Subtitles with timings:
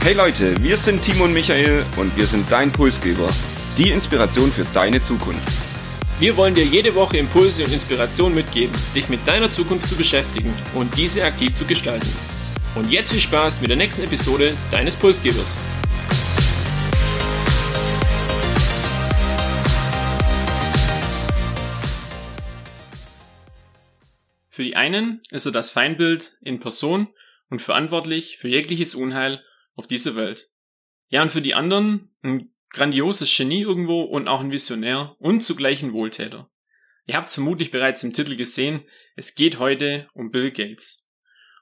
[0.00, 3.28] Hey Leute, wir sind Timo und Michael und wir sind dein Pulsgeber.
[3.76, 5.42] Die Inspiration für deine Zukunft.
[6.20, 10.54] Wir wollen dir jede Woche Impulse und Inspiration mitgeben, dich mit deiner Zukunft zu beschäftigen
[10.74, 12.08] und diese aktiv zu gestalten.
[12.76, 15.60] Und jetzt viel Spaß mit der nächsten Episode deines Pulsgebers.
[24.48, 27.08] Für die einen ist er das Feindbild in Person
[27.50, 29.42] und verantwortlich für jegliches Unheil
[29.78, 30.50] auf dieser Welt.
[31.08, 35.82] Ja, und für die anderen ein grandioses Genie irgendwo und auch ein Visionär und zugleich
[35.82, 36.50] ein Wohltäter.
[37.06, 38.84] Ihr habt vermutlich bereits im Titel gesehen,
[39.16, 41.08] es geht heute um Bill Gates.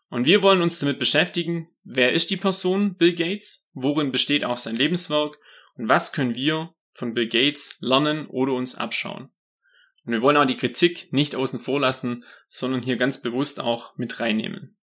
[0.08, 4.56] Und wir wollen uns damit beschäftigen, wer ist die Person Bill Gates, worin besteht auch
[4.56, 5.38] sein Lebenswerk
[5.74, 9.30] und was können wir von Bill Gates lernen oder uns abschauen.
[10.04, 13.96] Und wir wollen auch die Kritik nicht außen vor lassen, sondern hier ganz bewusst auch
[13.96, 14.78] mit reinnehmen.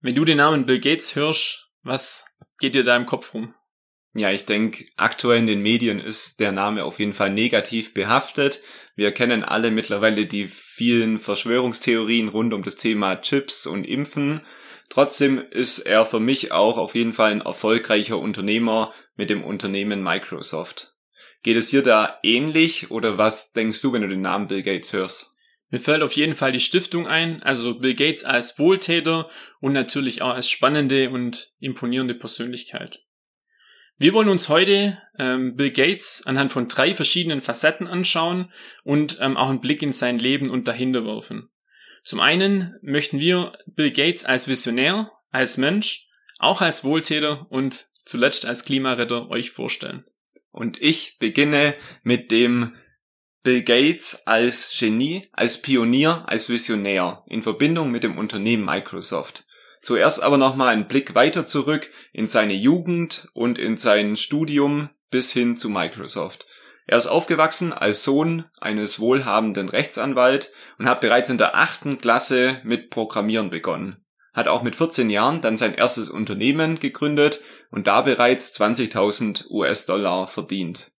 [0.00, 2.26] Wenn du den Namen Bill Gates hörst, was
[2.58, 3.54] geht dir da im Kopf rum?
[4.14, 8.62] Ja, ich denke, aktuell in den Medien ist der Name auf jeden Fall negativ behaftet.
[8.96, 14.40] Wir kennen alle mittlerweile die vielen Verschwörungstheorien rund um das Thema Chips und Impfen.
[14.88, 20.02] Trotzdem ist er für mich auch auf jeden Fall ein erfolgreicher Unternehmer mit dem Unternehmen
[20.02, 20.94] Microsoft.
[21.42, 24.92] Geht es hier da ähnlich oder was denkst du, wenn du den Namen Bill Gates
[24.92, 25.34] hörst?
[25.70, 29.28] Mir fällt auf jeden Fall die Stiftung ein, also Bill Gates als Wohltäter
[29.60, 33.02] und natürlich auch als spannende und imponierende Persönlichkeit.
[33.98, 38.52] Wir wollen uns heute ähm, Bill Gates anhand von drei verschiedenen Facetten anschauen
[38.84, 41.50] und ähm, auch einen Blick in sein Leben und dahinter werfen.
[42.04, 48.46] Zum einen möchten wir Bill Gates als Visionär, als Mensch, auch als Wohltäter und zuletzt
[48.46, 50.04] als Klimaretter euch vorstellen.
[50.50, 52.74] Und ich beginne mit dem
[53.42, 59.44] Bill Gates als Genie, als Pionier, als Visionär in Verbindung mit dem Unternehmen Microsoft.
[59.80, 65.32] Zuerst aber nochmal einen Blick weiter zurück in seine Jugend und in sein Studium bis
[65.32, 66.46] hin zu Microsoft.
[66.86, 72.60] Er ist aufgewachsen als Sohn eines wohlhabenden Rechtsanwalt und hat bereits in der achten Klasse
[72.64, 74.04] mit Programmieren begonnen
[74.38, 77.40] hat auch mit 14 Jahren dann sein erstes Unternehmen gegründet
[77.70, 80.92] und da bereits 20.000 US-Dollar verdient.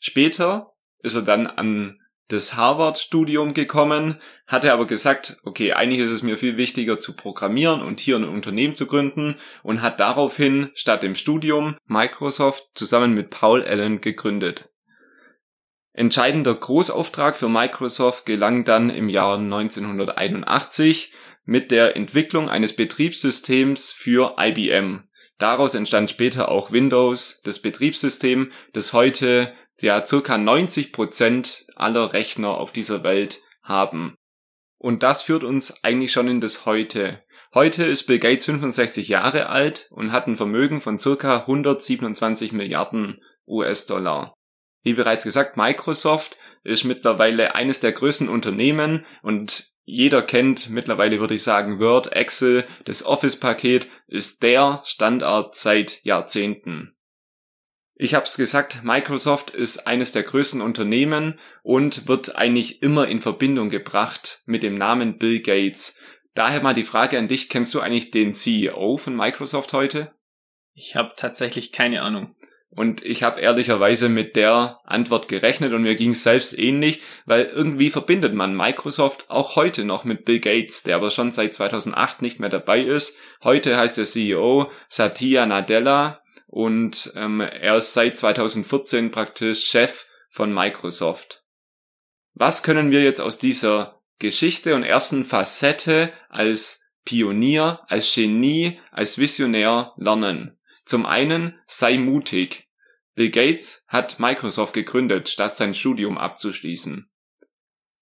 [0.00, 0.72] Später
[1.06, 6.36] ist er dann an das Harvard-Studium gekommen, hatte aber gesagt, okay, eigentlich ist es mir
[6.36, 11.14] viel wichtiger zu programmieren und hier ein Unternehmen zu gründen und hat daraufhin statt dem
[11.14, 14.68] Studium Microsoft zusammen mit Paul Allen gegründet.
[15.92, 21.12] Entscheidender Großauftrag für Microsoft gelang dann im Jahr 1981,
[21.46, 25.04] mit der Entwicklung eines Betriebssystems für IBM.
[25.38, 32.58] Daraus entstand später auch Windows, das Betriebssystem, das heute ja circa 90 Prozent aller Rechner
[32.58, 34.16] auf dieser Welt haben.
[34.78, 37.22] Und das führt uns eigentlich schon in das Heute.
[37.54, 43.22] Heute ist Bill Gates 65 Jahre alt und hat ein Vermögen von circa 127 Milliarden
[43.46, 44.34] US-Dollar.
[44.82, 51.34] Wie bereits gesagt, Microsoft ist mittlerweile eines der größten Unternehmen und jeder kennt mittlerweile, würde
[51.34, 56.95] ich sagen, Word, Excel, das Office-Paket ist der Standard seit Jahrzehnten.
[57.98, 63.22] Ich habe es gesagt, Microsoft ist eines der größten Unternehmen und wird eigentlich immer in
[63.22, 65.98] Verbindung gebracht mit dem Namen Bill Gates.
[66.34, 70.12] Daher mal die Frage an dich, kennst du eigentlich den CEO von Microsoft heute?
[70.74, 72.36] Ich habe tatsächlich keine Ahnung.
[72.68, 77.46] Und ich habe ehrlicherweise mit der Antwort gerechnet und mir ging es selbst ähnlich, weil
[77.46, 82.20] irgendwie verbindet man Microsoft auch heute noch mit Bill Gates, der aber schon seit 2008
[82.20, 83.16] nicht mehr dabei ist.
[83.42, 90.52] Heute heißt der CEO Satya Nadella und ähm, er ist seit 2014 praktisch Chef von
[90.52, 91.42] Microsoft.
[92.34, 99.18] Was können wir jetzt aus dieser Geschichte und ersten Facette als Pionier, als Genie, als
[99.18, 100.58] Visionär lernen?
[100.84, 102.68] Zum einen sei mutig.
[103.14, 107.10] Bill Gates hat Microsoft gegründet, statt sein Studium abzuschließen.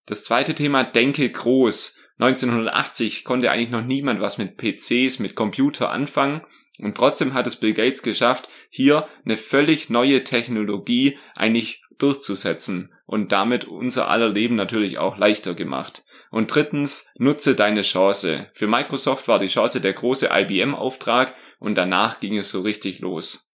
[0.07, 1.97] Das zweite Thema denke groß.
[2.19, 6.43] 1980 konnte eigentlich noch niemand was mit PCs, mit Computer anfangen
[6.79, 13.33] und trotzdem hat es Bill Gates geschafft, hier eine völlig neue Technologie eigentlich durchzusetzen und
[13.33, 16.05] damit unser aller Leben natürlich auch leichter gemacht.
[16.31, 18.51] Und drittens, nutze deine Chance.
[18.55, 23.53] Für Microsoft war die Chance der große IBM-Auftrag und danach ging es so richtig los.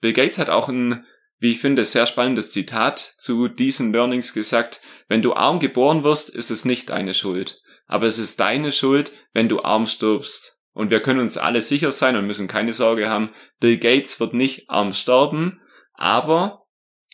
[0.00, 1.04] Bill Gates hat auch ein,
[1.38, 6.30] wie ich finde, sehr spannendes Zitat zu diesen Learnings gesagt, wenn du arm geboren wirst,
[6.30, 7.62] ist es nicht deine Schuld.
[7.86, 10.60] Aber es ist deine Schuld, wenn du arm stirbst.
[10.72, 14.34] Und wir können uns alle sicher sein und müssen keine Sorge haben, Bill Gates wird
[14.34, 15.60] nicht arm sterben,
[15.94, 16.66] aber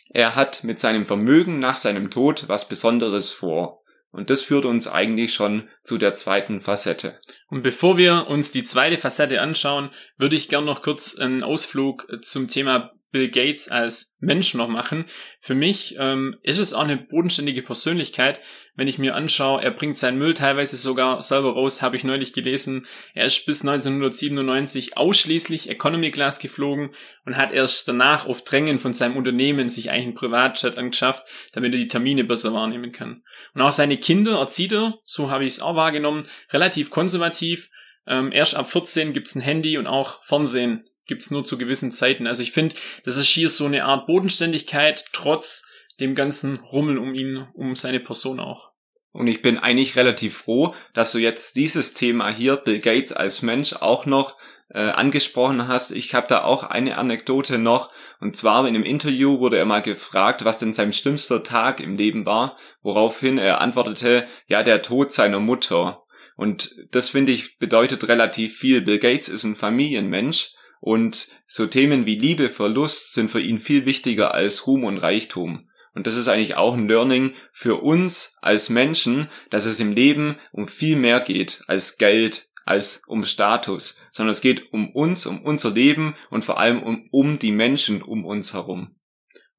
[0.09, 3.81] er hat mit seinem Vermögen nach seinem Tod was Besonderes vor.
[4.11, 7.21] Und das führt uns eigentlich schon zu der zweiten Facette.
[7.47, 12.07] Und bevor wir uns die zweite Facette anschauen, würde ich gern noch kurz einen Ausflug
[12.21, 15.05] zum Thema Bill Gates als Mensch noch machen.
[15.39, 18.39] Für mich ähm, ist es auch eine bodenständige Persönlichkeit,
[18.75, 22.31] wenn ich mir anschaue, er bringt seinen Müll teilweise sogar selber raus, habe ich neulich
[22.31, 22.87] gelesen.
[23.13, 28.93] Er ist bis 1997 ausschließlich Economy Class geflogen und hat erst danach auf Drängen von
[28.93, 33.23] seinem Unternehmen sich eigentlich einen Privatjet angeschafft, damit er die Termine besser wahrnehmen kann.
[33.53, 37.69] Und auch seine Kinder erzieht er, so habe ich es auch wahrgenommen, relativ konservativ.
[38.07, 42.27] Ähm, erst ab 14 gibt's ein Handy und auch Fernsehen gibt's nur zu gewissen Zeiten.
[42.27, 45.67] Also ich finde, das ist hier so eine Art Bodenständigkeit, trotz
[45.99, 48.71] dem ganzen Rummel um ihn, um seine Person auch.
[49.11, 53.41] Und ich bin eigentlich relativ froh, dass du jetzt dieses Thema hier, Bill Gates als
[53.41, 54.37] Mensch, auch noch
[54.73, 55.91] äh, angesprochen hast.
[55.91, 57.91] Ich habe da auch eine Anekdote noch.
[58.21, 61.97] Und zwar in einem Interview wurde er mal gefragt, was denn sein schlimmster Tag im
[61.97, 66.03] Leben war, woraufhin er antwortete, ja, der Tod seiner Mutter.
[66.37, 68.81] Und das finde ich bedeutet relativ viel.
[68.81, 73.85] Bill Gates ist ein Familienmensch und so Themen wie Liebe, Verlust sind für ihn viel
[73.85, 75.69] wichtiger als Ruhm und Reichtum.
[75.93, 80.37] Und das ist eigentlich auch ein Learning für uns als Menschen, dass es im Leben
[80.51, 85.43] um viel mehr geht als Geld, als um Status, sondern es geht um uns, um
[85.43, 88.95] unser Leben und vor allem um, um die Menschen um uns herum.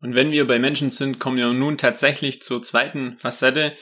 [0.00, 3.74] Und wenn wir bei Menschen sind, kommen wir nun tatsächlich zur zweiten Facette.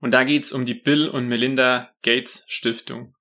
[0.00, 3.15] Und da geht's um die Bill und Melinda Gates Stiftung.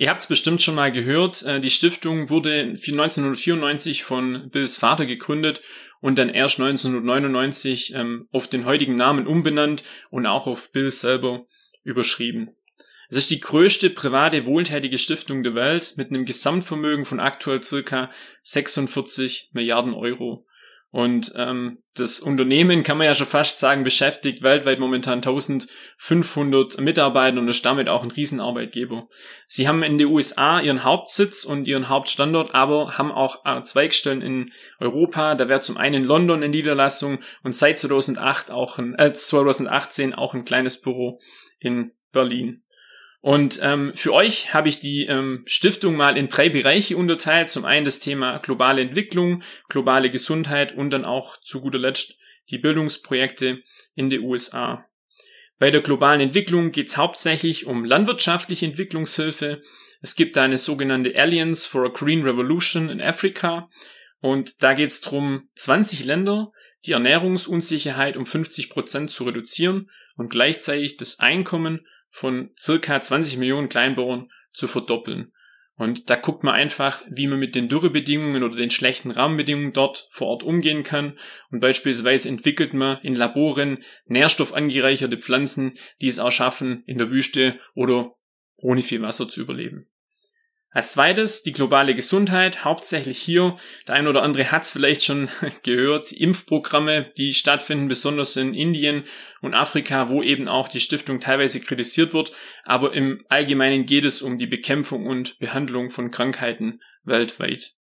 [0.00, 5.04] Ihr habt es bestimmt schon mal gehört, äh, die Stiftung wurde 1994 von Bills Vater
[5.04, 5.60] gegründet
[6.00, 11.44] und dann erst 1999 ähm, auf den heutigen Namen umbenannt und auch auf Bill selber
[11.84, 12.56] überschrieben.
[13.10, 18.10] Es ist die größte private wohltätige Stiftung der Welt mit einem Gesamtvermögen von aktuell circa
[18.40, 20.46] 46 Milliarden Euro.
[20.92, 27.38] Und ähm, das Unternehmen, kann man ja schon fast sagen, beschäftigt weltweit momentan 1500 Mitarbeiter
[27.38, 29.08] und ist damit auch ein Riesenarbeitgeber.
[29.46, 34.20] Sie haben in den USA ihren Hauptsitz und ihren Hauptstandort, aber haben auch äh, Zweigstellen
[34.20, 35.36] in Europa.
[35.36, 40.12] Da wäre zum einen in London in Niederlassung und seit 2008 auch ein, äh, 2018
[40.12, 41.20] auch ein kleines Büro
[41.60, 42.64] in Berlin.
[43.22, 47.50] Und ähm, für euch habe ich die ähm, Stiftung mal in drei Bereiche unterteilt.
[47.50, 52.18] Zum einen das Thema globale Entwicklung, globale Gesundheit und dann auch zu guter Letzt
[52.48, 53.62] die Bildungsprojekte
[53.94, 54.86] in den USA.
[55.58, 59.60] Bei der globalen Entwicklung geht es hauptsächlich um landwirtschaftliche Entwicklungshilfe.
[60.00, 63.68] Es gibt da eine sogenannte Alliance for a Green Revolution in Afrika.
[64.20, 66.52] Und da geht es darum, 20 Länder
[66.86, 73.68] die Ernährungsunsicherheit um 50 Prozent zu reduzieren und gleichzeitig das Einkommen von circa 20 Millionen
[73.68, 75.32] Kleinbauern zu verdoppeln.
[75.76, 80.08] Und da guckt man einfach, wie man mit den Dürrebedingungen oder den schlechten Rahmenbedingungen dort
[80.10, 81.18] vor Ort umgehen kann.
[81.50, 87.58] Und beispielsweise entwickelt man in Laboren nährstoffangereicherte Pflanzen, die es auch schaffen, in der Wüste
[87.74, 88.14] oder
[88.56, 89.88] ohne viel Wasser zu überleben.
[90.72, 93.58] Als zweites die globale Gesundheit, hauptsächlich hier,
[93.88, 95.28] der ein oder andere hat es vielleicht schon
[95.64, 99.04] gehört, Impfprogramme, die stattfinden, besonders in Indien
[99.40, 102.32] und Afrika, wo eben auch die Stiftung teilweise kritisiert wird,
[102.62, 107.72] aber im Allgemeinen geht es um die Bekämpfung und Behandlung von Krankheiten weltweit.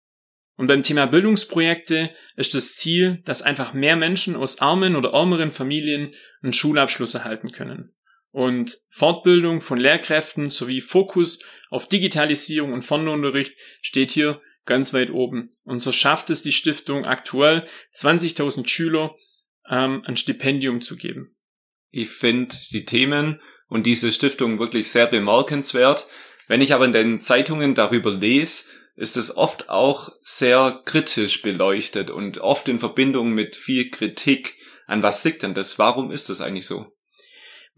[0.55, 5.51] Und beim Thema Bildungsprojekte ist das Ziel, dass einfach mehr Menschen aus armen oder ärmeren
[5.51, 7.93] Familien einen Schulabschluss erhalten können.
[8.31, 15.57] Und Fortbildung von Lehrkräften sowie Fokus auf Digitalisierung und Fernunterricht steht hier ganz weit oben.
[15.63, 19.15] Und so schafft es die Stiftung aktuell 20.000 Schüler
[19.69, 21.35] ähm, ein Stipendium zu geben.
[21.89, 26.07] Ich finde die Themen und diese Stiftung wirklich sehr bemerkenswert.
[26.47, 32.11] Wenn ich aber in den Zeitungen darüber lese, ist es oft auch sehr kritisch beleuchtet
[32.11, 34.57] und oft in Verbindung mit viel Kritik.
[34.85, 35.79] An was liegt denn das?
[35.79, 36.91] Warum ist das eigentlich so?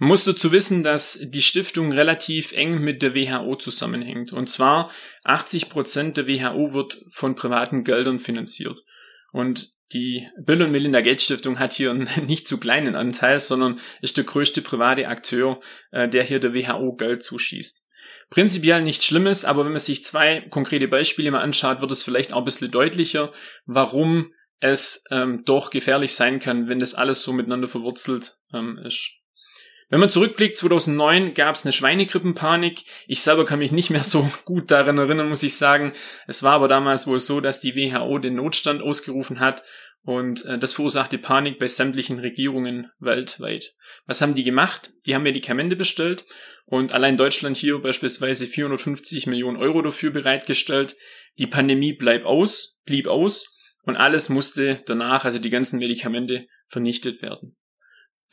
[0.01, 4.33] Man muss dazu wissen, dass die Stiftung relativ eng mit der WHO zusammenhängt.
[4.33, 4.89] Und zwar
[5.25, 8.83] 80 Prozent der WHO wird von privaten Geldern finanziert.
[9.31, 13.79] Und die Bill und Melinda Gates Stiftung hat hier einen nicht zu kleinen Anteil, sondern
[14.01, 17.85] ist der größte private Akteur, äh, der hier der WHO Geld zuschießt.
[18.31, 22.33] Prinzipiell nichts Schlimmes, aber wenn man sich zwei konkrete Beispiele mal anschaut, wird es vielleicht
[22.33, 23.31] auch ein bisschen deutlicher,
[23.65, 29.20] warum es ähm, doch gefährlich sein kann, wenn das alles so miteinander verwurzelt ähm, ist.
[29.91, 32.85] Wenn man zurückblickt, 2009 gab es eine Schweinegrippenpanik.
[33.07, 35.91] Ich selber kann mich nicht mehr so gut daran erinnern, muss ich sagen.
[36.27, 39.63] Es war aber damals wohl so, dass die WHO den Notstand ausgerufen hat
[40.03, 43.73] und äh, das verursachte Panik bei sämtlichen Regierungen weltweit.
[44.05, 44.93] Was haben die gemacht?
[45.05, 46.25] Die haben Medikamente bestellt
[46.63, 50.95] und allein Deutschland hier beispielsweise 450 Millionen Euro dafür bereitgestellt.
[51.37, 57.21] Die Pandemie bleib aus, blieb aus und alles musste danach, also die ganzen Medikamente, vernichtet
[57.21, 57.57] werden.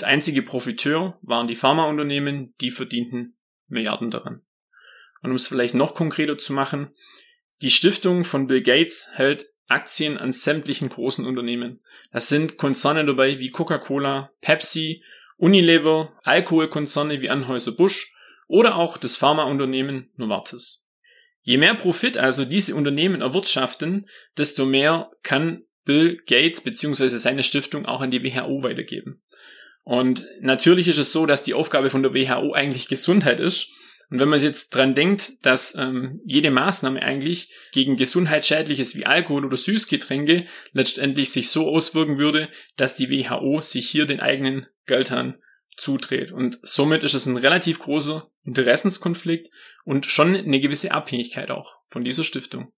[0.00, 3.36] Der einzige Profiteur waren die Pharmaunternehmen, die verdienten
[3.66, 4.42] Milliarden daran.
[5.22, 6.94] Und um es vielleicht noch konkreter zu machen,
[7.60, 11.80] die Stiftung von Bill Gates hält Aktien an sämtlichen großen Unternehmen.
[12.12, 15.02] Das sind Konzerne dabei wie Coca-Cola, Pepsi,
[15.36, 18.14] Unilever, Alkoholkonzerne wie Anheuser-Busch
[18.46, 20.84] oder auch das Pharmaunternehmen Novartis.
[21.42, 27.08] Je mehr Profit also diese Unternehmen erwirtschaften, desto mehr kann Bill Gates bzw.
[27.08, 29.22] seine Stiftung auch an die WHO weitergeben.
[29.88, 33.70] Und natürlich ist es so, dass die Aufgabe von der WHO eigentlich Gesundheit ist
[34.10, 39.44] und wenn man jetzt dran denkt, dass ähm, jede Maßnahme eigentlich gegen Gesundheitsschädliches wie Alkohol
[39.44, 45.36] oder Süßgetränke letztendlich sich so auswirken würde, dass die WHO sich hier den eigenen Geldhahn
[45.76, 46.32] zudreht.
[46.32, 49.50] Und somit ist es ein relativ großer Interessenskonflikt
[49.84, 52.72] und schon eine gewisse Abhängigkeit auch von dieser Stiftung.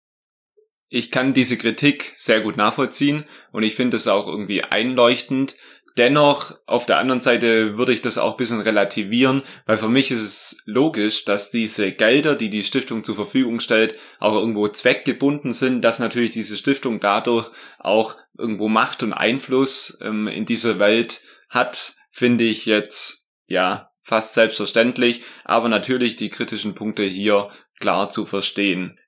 [0.93, 5.57] Ich kann diese Kritik sehr gut nachvollziehen und ich finde es auch irgendwie einleuchtend,
[5.97, 10.11] Dennoch, auf der anderen Seite würde ich das auch ein bisschen relativieren, weil für mich
[10.11, 15.53] ist es logisch, dass diese Gelder, die die Stiftung zur Verfügung stellt, auch irgendwo zweckgebunden
[15.53, 21.23] sind, dass natürlich diese Stiftung dadurch auch irgendwo Macht und Einfluss ähm, in dieser Welt
[21.49, 28.27] hat, finde ich jetzt, ja, fast selbstverständlich, aber natürlich die kritischen Punkte hier klar zu
[28.27, 29.00] verstehen.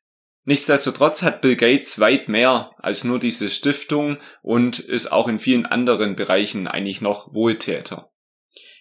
[0.45, 5.67] Nichtsdestotrotz hat Bill Gates weit mehr als nur diese Stiftung und ist auch in vielen
[5.67, 8.11] anderen Bereichen eigentlich noch Wohltäter.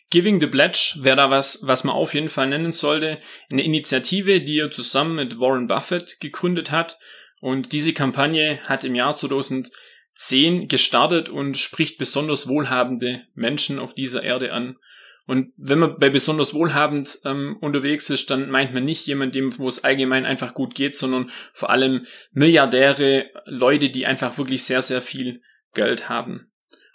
[0.09, 3.19] Giving the Pledge wäre da was, was man auf jeden Fall nennen sollte.
[3.51, 6.99] Eine Initiative, die er zusammen mit Warren Buffett gegründet hat.
[7.39, 14.21] Und diese Kampagne hat im Jahr 2010 gestartet und spricht besonders wohlhabende Menschen auf dieser
[14.23, 14.75] Erde an.
[15.27, 19.67] Und wenn man bei besonders wohlhabend ähm, unterwegs ist, dann meint man nicht jemandem, wo
[19.67, 25.01] es allgemein einfach gut geht, sondern vor allem Milliardäre, Leute, die einfach wirklich sehr, sehr
[25.01, 25.41] viel
[25.73, 26.51] Geld haben.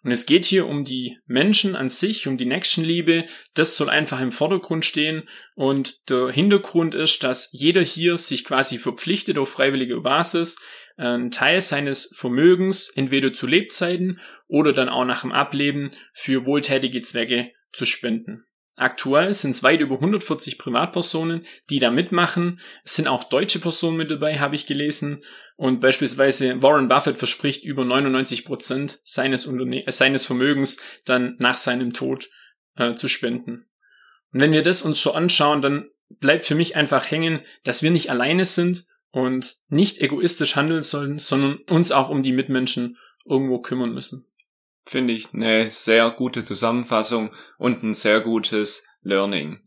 [0.06, 3.24] Und es geht hier um die Menschen an sich, um die Nächstenliebe.
[3.54, 5.28] Das soll einfach im Vordergrund stehen.
[5.56, 10.60] Und der Hintergrund ist, dass jeder hier sich quasi verpflichtet auf freiwillige Basis,
[10.96, 17.02] einen Teil seines Vermögens entweder zu Lebzeiten oder dann auch nach dem Ableben für wohltätige
[17.02, 18.46] Zwecke zu spenden.
[18.78, 22.60] Aktuell sind es weit über 140 Privatpersonen, die da mitmachen.
[22.84, 25.24] Es sind auch deutsche Personen mit dabei, habe ich gelesen.
[25.56, 31.56] Und beispielsweise Warren Buffett verspricht über 99 Prozent seines, Unterne äh, seines Vermögens dann nach
[31.56, 32.28] seinem Tod
[32.76, 33.64] äh, zu spenden.
[34.32, 35.88] Und wenn wir das uns so anschauen, dann
[36.20, 41.18] bleibt für mich einfach hängen, dass wir nicht alleine sind und nicht egoistisch handeln sollten,
[41.18, 44.26] sondern uns auch um die Mitmenschen irgendwo kümmern müssen
[44.86, 49.60] finde ich eine sehr gute Zusammenfassung und ein sehr gutes Learning.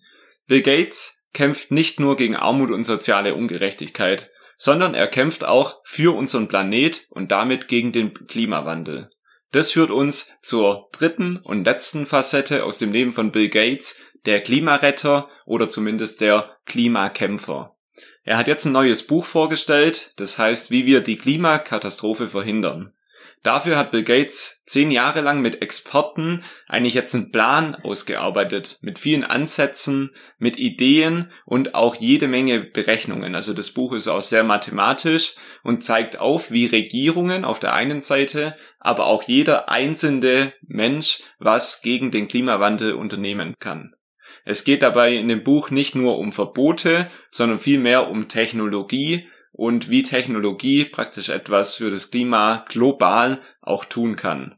[0.48, 6.16] Bill Gates kämpft nicht nur gegen Armut und soziale Ungerechtigkeit, sondern er kämpft auch für
[6.16, 9.10] unseren Planet und damit gegen den Klimawandel.
[9.52, 14.42] Das führt uns zur dritten und letzten Facette aus dem Leben von Bill Gates, der
[14.42, 17.76] Klimaretter oder zumindest der Klimakämpfer.
[18.24, 22.94] Er hat jetzt ein neues Buch vorgestellt, das heißt, wie wir die Klimakatastrophe verhindern.
[23.42, 29.00] Dafür hat Bill Gates zehn Jahre lang mit Experten eigentlich jetzt einen Plan ausgearbeitet, mit
[29.00, 33.36] vielen Ansätzen, mit Ideen und auch jede Menge Berechnungen.
[33.36, 38.02] Also das Buch ist auch sehr mathematisch und zeigt auf, wie Regierungen auf der einen
[38.02, 43.96] Seite, aber auch jeder einzelne Mensch was gegen den Klimawandel unternehmen kann.
[44.44, 49.90] Es geht dabei in dem Buch nicht nur um Verbote, sondern vielmehr um Technologie, und
[49.90, 54.56] wie Technologie praktisch etwas für das Klima global auch tun kann.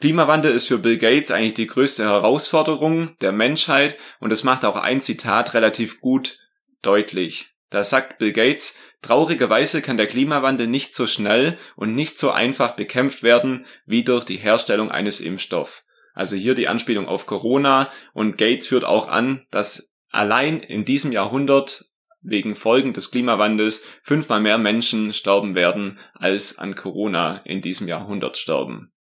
[0.00, 4.76] Klimawandel ist für Bill Gates eigentlich die größte Herausforderung der Menschheit und das macht auch
[4.76, 6.38] ein Zitat relativ gut
[6.82, 7.54] deutlich.
[7.70, 12.76] Da sagt Bill Gates, traurigerweise kann der Klimawandel nicht so schnell und nicht so einfach
[12.76, 15.84] bekämpft werden wie durch die Herstellung eines Impfstoffs.
[16.12, 21.10] Also hier die Anspielung auf Corona und Gates führt auch an, dass allein in diesem
[21.10, 21.86] Jahrhundert
[22.24, 28.36] wegen Folgen des Klimawandels fünfmal mehr Menschen sterben werden, als an Corona in diesem Jahrhundert
[28.36, 28.92] sterben.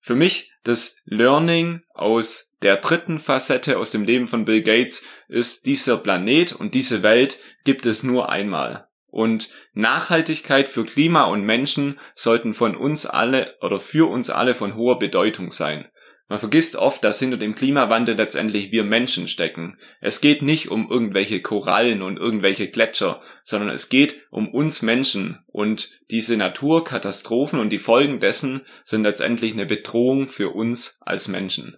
[0.00, 5.66] Für mich das Learning aus der dritten Facette aus dem Leben von Bill Gates ist,
[5.66, 8.88] dieser Planet und diese Welt gibt es nur einmal.
[9.06, 14.74] Und Nachhaltigkeit für Klima und Menschen sollten von uns alle oder für uns alle von
[14.74, 15.88] hoher Bedeutung sein.
[16.28, 19.78] Man vergisst oft, dass hinter dem Klimawandel letztendlich wir Menschen stecken.
[20.00, 25.38] Es geht nicht um irgendwelche Korallen und irgendwelche Gletscher, sondern es geht um uns Menschen
[25.46, 31.76] und diese Naturkatastrophen und die Folgen dessen sind letztendlich eine Bedrohung für uns als Menschen.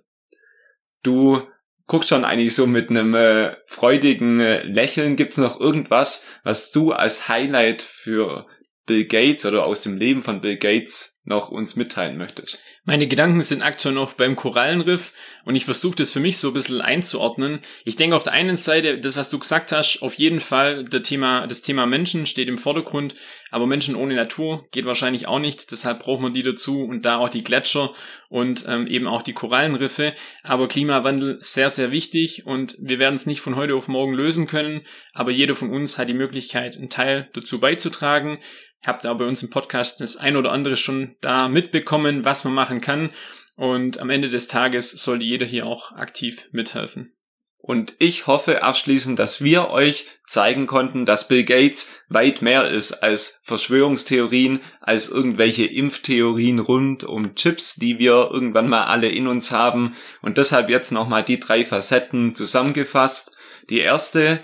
[1.02, 1.42] Du
[1.86, 5.16] guckst schon eigentlich so mit einem äh, freudigen äh, Lächeln.
[5.16, 8.46] Gibt's noch irgendwas, was du als Highlight für
[8.86, 12.58] Bill Gates oder aus dem Leben von Bill Gates noch uns mitteilen möchtest?
[12.88, 15.12] Meine Gedanken sind aktuell noch beim Korallenriff
[15.44, 17.58] und ich versuche das für mich so ein bisschen einzuordnen.
[17.84, 21.02] Ich denke auf der einen Seite, das was du gesagt hast, auf jeden Fall der
[21.02, 23.14] Thema, das Thema Menschen steht im Vordergrund,
[23.50, 27.18] aber Menschen ohne Natur geht wahrscheinlich auch nicht, deshalb braucht man die dazu und da
[27.18, 27.92] auch die Gletscher
[28.30, 30.14] und ähm, eben auch die Korallenriffe.
[30.42, 34.46] Aber Klimawandel sehr, sehr wichtig und wir werden es nicht von heute auf morgen lösen
[34.46, 34.80] können,
[35.12, 38.38] aber jeder von uns hat die Möglichkeit, einen Teil dazu beizutragen
[38.82, 42.54] habt da bei uns im Podcast das ein oder andere schon da mitbekommen, was man
[42.54, 43.10] machen kann.
[43.56, 47.12] Und am Ende des Tages sollte jeder hier auch aktiv mithelfen.
[47.60, 53.02] Und ich hoffe abschließend, dass wir euch zeigen konnten, dass Bill Gates weit mehr ist
[53.02, 59.50] als Verschwörungstheorien, als irgendwelche Impftheorien rund um Chips, die wir irgendwann mal alle in uns
[59.50, 59.96] haben.
[60.22, 63.36] Und deshalb jetzt nochmal die drei Facetten zusammengefasst.
[63.68, 64.42] Die erste,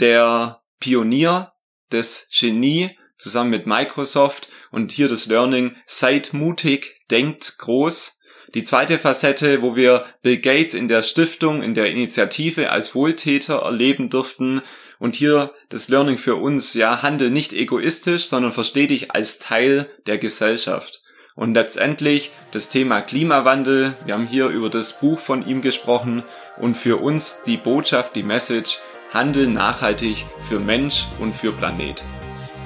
[0.00, 1.52] der Pionier,
[1.90, 2.90] das Genie
[3.22, 8.20] zusammen mit Microsoft und hier das Learning, seid mutig, denkt groß.
[8.54, 13.60] Die zweite Facette, wo wir Bill Gates in der Stiftung, in der Initiative als Wohltäter
[13.60, 14.60] erleben durften
[14.98, 19.88] und hier das Learning für uns, ja, handel nicht egoistisch, sondern versteh dich als Teil
[20.06, 21.02] der Gesellschaft.
[21.34, 26.22] Und letztendlich das Thema Klimawandel, wir haben hier über das Buch von ihm gesprochen
[26.58, 28.80] und für uns die Botschaft, die Message,
[29.12, 32.04] handel nachhaltig für Mensch und für Planet.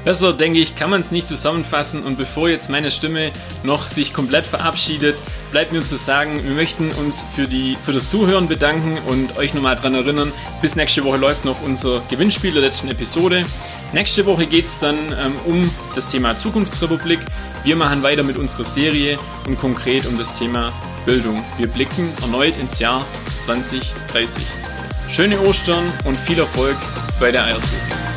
[0.06, 3.32] Besser, denke ich, kann man es nicht zusammenfassen und bevor jetzt meine Stimme
[3.64, 5.16] noch sich komplett verabschiedet,
[5.50, 9.52] bleibt mir zu sagen, wir möchten uns für, die, für das Zuhören bedanken und euch
[9.52, 10.30] nochmal daran erinnern,
[10.62, 13.44] bis nächste Woche läuft noch unser Gewinnspiel der letzten Episode.
[13.92, 17.18] Nächste Woche geht es dann ähm, um das Thema Zukunftsrepublik.
[17.64, 20.72] Wir machen weiter mit unserer Serie und konkret um das Thema
[21.04, 21.42] Bildung.
[21.58, 23.04] Wir blicken erneut ins Jahr
[23.44, 24.46] 2030.
[25.10, 26.76] Schöne Ostern und viel Erfolg
[27.18, 28.15] bei der Eiersuche.